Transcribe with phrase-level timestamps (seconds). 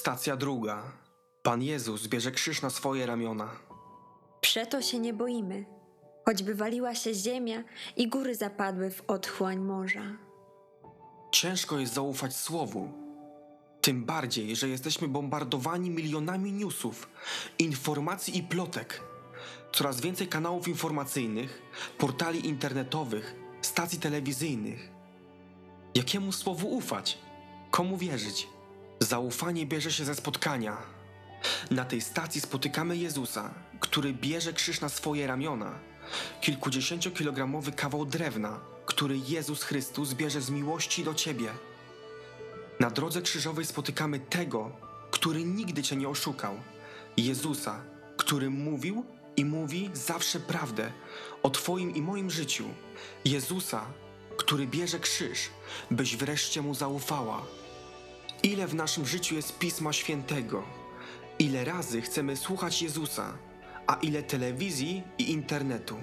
[0.00, 0.82] Stacja druga.
[1.42, 3.50] Pan Jezus bierze krzyż na swoje ramiona.
[4.40, 5.64] Przeto się nie boimy,
[6.26, 7.64] choćby waliła się ziemia
[7.96, 10.02] i góry zapadły w otchłań morza.
[11.32, 12.92] Ciężko jest zaufać słowu.
[13.80, 17.08] Tym bardziej, że jesteśmy bombardowani milionami newsów,
[17.58, 19.00] informacji i plotek.
[19.72, 21.62] Coraz więcej kanałów informacyjnych,
[21.98, 24.88] portali internetowych, stacji telewizyjnych.
[25.94, 27.18] Jakiemu słowu ufać?
[27.70, 28.48] Komu wierzyć?
[29.02, 30.76] Zaufanie bierze się ze spotkania.
[31.70, 35.78] Na tej stacji spotykamy Jezusa, który bierze krzyż na swoje ramiona.
[36.40, 41.50] Kilkudziesięciokilogramowy kawał drewna, który Jezus Chrystus bierze z miłości do ciebie.
[42.80, 44.70] Na drodze krzyżowej spotykamy tego,
[45.10, 46.54] który nigdy cię nie oszukał.
[47.16, 47.80] Jezusa,
[48.16, 49.04] który mówił
[49.36, 50.92] i mówi zawsze prawdę
[51.42, 52.64] o Twoim i moim życiu.
[53.24, 53.86] Jezusa,
[54.36, 55.50] który bierze krzyż,
[55.90, 57.46] byś wreszcie mu zaufała.
[58.42, 60.62] Ile w naszym życiu jest Pisma Świętego?
[61.38, 63.38] Ile razy chcemy słuchać Jezusa,
[63.86, 65.96] a ile telewizji i internetu?